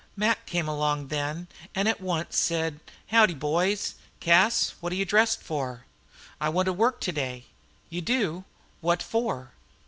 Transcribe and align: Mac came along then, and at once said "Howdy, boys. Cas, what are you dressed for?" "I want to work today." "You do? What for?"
Mac 0.15 0.47
came 0.47 0.67
along 0.67 1.09
then, 1.09 1.47
and 1.75 1.87
at 1.87 2.01
once 2.01 2.35
said 2.35 2.79
"Howdy, 3.11 3.35
boys. 3.35 3.93
Cas, 4.19 4.73
what 4.79 4.91
are 4.91 4.95
you 4.95 5.05
dressed 5.05 5.43
for?" 5.43 5.85
"I 6.39 6.49
want 6.49 6.65
to 6.65 6.73
work 6.73 6.99
today." 6.99 7.45
"You 7.91 8.01
do? 8.01 8.43
What 8.79 9.03
for?" 9.03 9.51